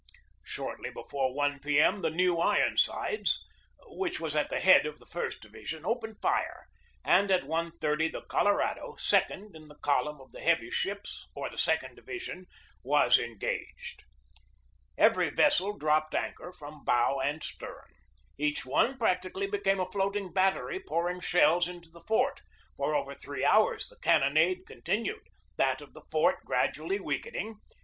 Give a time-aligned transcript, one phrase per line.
[0.43, 1.79] Shortly before I p.
[1.79, 3.45] M., the New Ironsides,
[3.85, 6.65] which was at the head of the first division, opened fire;
[7.05, 11.57] and at 1.30 the Colorado, second in the column of the heavy ships, or the
[11.59, 12.47] second division,
[12.81, 14.05] was engaged.
[14.99, 17.91] Each vessel dropped anchor from bow and stern.
[18.39, 22.41] Each one practically became a floating battery pour ing shells into the fort.
[22.75, 25.27] For over three hours the cannonade continued,
[25.57, 27.59] that of the fort gradually weakening.